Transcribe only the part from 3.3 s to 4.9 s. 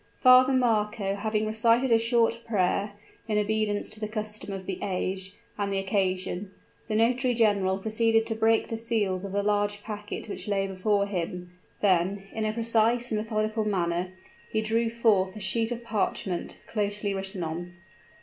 obedience to the custom of the